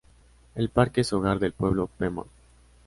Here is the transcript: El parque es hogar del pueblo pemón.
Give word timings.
El 0.55 0.69
parque 0.69 1.01
es 1.01 1.13
hogar 1.13 1.37
del 1.37 1.51
pueblo 1.53 1.85
pemón. 1.85 2.25